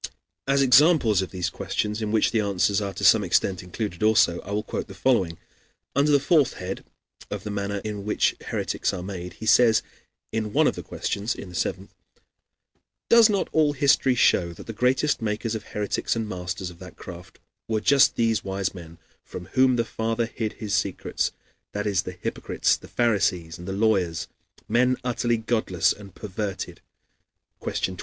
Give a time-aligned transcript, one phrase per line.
[0.47, 4.41] As examples of these questions, in which the answers are to some extent included also,
[4.41, 5.37] I will quote the following.
[5.95, 6.83] Under the 4th head,
[7.29, 9.83] of the manner in which heretics are made, he says,
[10.31, 11.89] in one of the questions (in the 7th):
[13.11, 16.95] "Does not all history show that the greatest makers of heretics and masters of that
[16.95, 17.37] craft
[17.67, 21.31] were just these wise men, from whom the Father hid his secrets,
[21.73, 24.27] that is, the hypocrites, the Pharisees, and lawyers,
[24.67, 26.81] men utterly godless and perverted
[27.59, 27.99] (Question 20 21)?